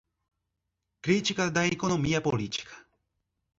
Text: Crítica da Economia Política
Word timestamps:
Crítica 1.03 1.51
da 1.51 1.67
Economia 1.67 2.19
Política 2.19 2.75